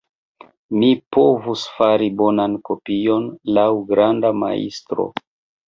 [0.77, 3.29] Mi povus fari bonan kopion
[3.61, 5.11] laŭ granda majstro.